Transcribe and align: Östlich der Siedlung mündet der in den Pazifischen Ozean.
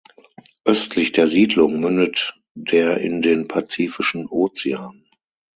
Östlich 0.65 1.11
der 1.11 1.27
Siedlung 1.27 1.79
mündet 1.79 2.35
der 2.55 2.97
in 2.97 3.21
den 3.21 3.47
Pazifischen 3.47 4.25
Ozean. 4.25 5.05